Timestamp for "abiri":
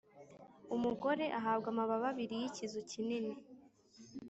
2.11-2.35